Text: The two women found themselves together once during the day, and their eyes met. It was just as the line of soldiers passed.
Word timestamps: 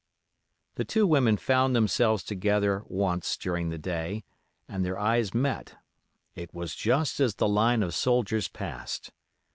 The 0.77 0.83
two 0.83 1.05
women 1.05 1.37
found 1.37 1.75
themselves 1.75 2.23
together 2.23 2.81
once 2.87 3.37
during 3.37 3.69
the 3.69 3.77
day, 3.77 4.23
and 4.67 4.83
their 4.83 4.97
eyes 4.97 5.31
met. 5.31 5.75
It 6.33 6.51
was 6.55 6.73
just 6.73 7.19
as 7.19 7.35
the 7.35 7.47
line 7.47 7.83
of 7.83 7.93
soldiers 7.93 8.47
passed. 8.47 9.11